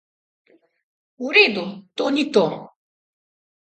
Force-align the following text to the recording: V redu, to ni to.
V 1.23 1.33
redu, 1.37 1.65
to 1.97 2.05
ni 2.17 2.25
to. 2.33 2.43